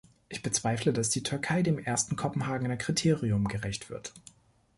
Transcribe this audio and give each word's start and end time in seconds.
Ich 0.29 0.41
bezweifle, 0.41 0.93
dass 0.93 1.09
die 1.11 1.21
Türkei 1.21 1.61
dem 1.61 1.77
ersten 1.77 2.15
Kopenhagener 2.15 2.75
Kriterium 2.75 3.47
gerecht 3.47 3.91
wird. 3.91 4.13